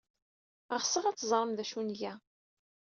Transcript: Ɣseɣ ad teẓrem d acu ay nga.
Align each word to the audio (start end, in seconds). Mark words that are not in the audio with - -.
Ɣseɣ 0.81 1.03
ad 1.05 1.17
teẓrem 1.17 1.51
d 1.53 1.59
acu 1.63 1.77
ay 1.79 1.85
nga. 1.87 2.13